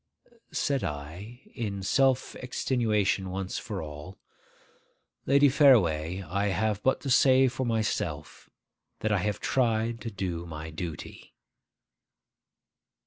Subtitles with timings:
[0.51, 4.17] Said I, in self extenuation once for all,
[5.27, 8.49] 'Lady Fareway, I have but to say for myself
[9.01, 11.35] that I have tried to do my duty.